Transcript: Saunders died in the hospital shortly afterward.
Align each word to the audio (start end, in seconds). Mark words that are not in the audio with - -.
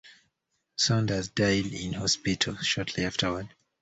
Saunders 0.77 1.27
died 1.27 1.67
in 1.67 1.91
the 1.91 1.99
hospital 1.99 2.55
shortly 2.55 3.05
afterward. 3.05 3.49